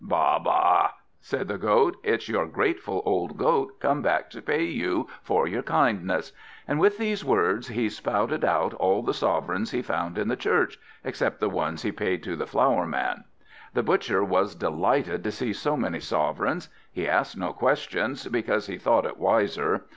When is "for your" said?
5.21-5.61